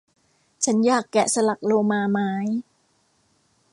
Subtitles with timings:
[0.63, 2.31] ฉันอยากแกะสลักโลมาไม้